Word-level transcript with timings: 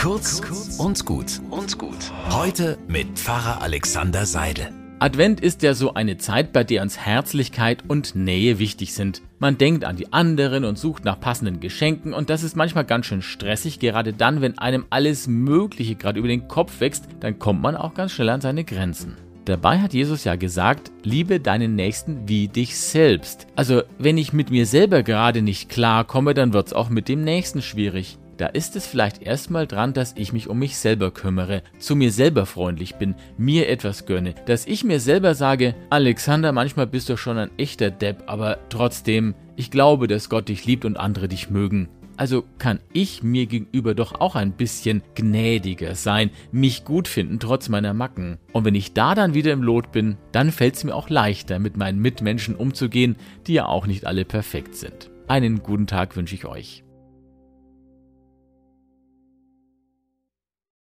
Kurz 0.00 0.40
und 0.78 1.04
gut 1.04 1.42
und 1.50 1.76
gut. 1.76 2.10
Heute 2.30 2.78
mit 2.88 3.18
Pfarrer 3.18 3.60
Alexander 3.60 4.24
Seidel. 4.24 4.68
Advent 4.98 5.40
ist 5.40 5.62
ja 5.62 5.74
so 5.74 5.92
eine 5.92 6.16
Zeit, 6.16 6.54
bei 6.54 6.64
der 6.64 6.80
uns 6.80 6.96
Herzlichkeit 6.96 7.84
und 7.86 8.14
Nähe 8.14 8.58
wichtig 8.58 8.94
sind. 8.94 9.20
Man 9.40 9.58
denkt 9.58 9.84
an 9.84 9.96
die 9.96 10.10
anderen 10.10 10.64
und 10.64 10.78
sucht 10.78 11.04
nach 11.04 11.20
passenden 11.20 11.60
Geschenken 11.60 12.14
und 12.14 12.30
das 12.30 12.42
ist 12.42 12.56
manchmal 12.56 12.86
ganz 12.86 13.04
schön 13.04 13.20
stressig, 13.20 13.78
gerade 13.78 14.14
dann, 14.14 14.40
wenn 14.40 14.56
einem 14.56 14.86
alles 14.88 15.26
Mögliche 15.26 15.96
gerade 15.96 16.18
über 16.18 16.28
den 16.28 16.48
Kopf 16.48 16.80
wächst, 16.80 17.04
dann 17.20 17.38
kommt 17.38 17.60
man 17.60 17.76
auch 17.76 17.92
ganz 17.92 18.12
schnell 18.12 18.30
an 18.30 18.40
seine 18.40 18.64
Grenzen. 18.64 19.18
Dabei 19.44 19.80
hat 19.80 19.92
Jesus 19.92 20.24
ja 20.24 20.36
gesagt, 20.36 20.90
liebe 21.02 21.40
deinen 21.40 21.74
Nächsten 21.74 22.26
wie 22.26 22.48
dich 22.48 22.78
selbst. 22.78 23.48
Also 23.54 23.82
wenn 23.98 24.16
ich 24.16 24.32
mit 24.32 24.50
mir 24.50 24.64
selber 24.64 25.02
gerade 25.02 25.42
nicht 25.42 25.68
klarkomme, 25.68 26.32
dann 26.32 26.54
wird's 26.54 26.72
auch 26.72 26.88
mit 26.88 27.06
dem 27.06 27.22
Nächsten 27.22 27.60
schwierig. 27.60 28.16
Da 28.40 28.46
ist 28.46 28.74
es 28.74 28.86
vielleicht 28.86 29.20
erstmal 29.20 29.66
dran, 29.66 29.92
dass 29.92 30.14
ich 30.16 30.32
mich 30.32 30.48
um 30.48 30.58
mich 30.58 30.78
selber 30.78 31.10
kümmere, 31.10 31.62
zu 31.78 31.94
mir 31.94 32.10
selber 32.10 32.46
freundlich 32.46 32.94
bin, 32.94 33.14
mir 33.36 33.68
etwas 33.68 34.06
gönne, 34.06 34.34
dass 34.46 34.66
ich 34.66 34.82
mir 34.82 34.98
selber 34.98 35.34
sage, 35.34 35.74
Alexander, 35.90 36.50
manchmal 36.50 36.86
bist 36.86 37.10
du 37.10 37.18
schon 37.18 37.36
ein 37.36 37.50
echter 37.58 37.90
Depp, 37.90 38.22
aber 38.28 38.56
trotzdem, 38.70 39.34
ich 39.56 39.70
glaube, 39.70 40.08
dass 40.08 40.30
Gott 40.30 40.48
dich 40.48 40.64
liebt 40.64 40.86
und 40.86 40.96
andere 40.96 41.28
dich 41.28 41.50
mögen. 41.50 41.90
Also 42.16 42.44
kann 42.56 42.80
ich 42.94 43.22
mir 43.22 43.44
gegenüber 43.44 43.94
doch 43.94 44.18
auch 44.18 44.36
ein 44.36 44.52
bisschen 44.52 45.02
gnädiger 45.14 45.94
sein, 45.94 46.30
mich 46.50 46.86
gut 46.86 47.08
finden 47.08 47.40
trotz 47.40 47.68
meiner 47.68 47.92
Macken. 47.92 48.38
Und 48.54 48.64
wenn 48.64 48.74
ich 48.74 48.94
da 48.94 49.14
dann 49.14 49.34
wieder 49.34 49.52
im 49.52 49.62
Lot 49.62 49.92
bin, 49.92 50.16
dann 50.32 50.50
fällt 50.50 50.76
es 50.76 50.84
mir 50.84 50.94
auch 50.94 51.10
leichter, 51.10 51.58
mit 51.58 51.76
meinen 51.76 52.00
Mitmenschen 52.00 52.54
umzugehen, 52.54 53.16
die 53.46 53.52
ja 53.52 53.66
auch 53.66 53.86
nicht 53.86 54.06
alle 54.06 54.24
perfekt 54.24 54.76
sind. 54.76 55.10
Einen 55.28 55.62
guten 55.62 55.86
Tag 55.86 56.16
wünsche 56.16 56.34
ich 56.34 56.46
euch. 56.46 56.84